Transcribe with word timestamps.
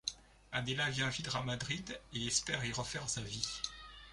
Adela 0.51 0.89
vient 0.89 1.09
vivre 1.09 1.35
à 1.35 1.43
Madrid 1.43 1.99
et 2.15 2.25
espère 2.25 2.65
y 2.65 2.71
refaire 2.71 3.07
sa 3.07 3.21
vie. 3.21 3.47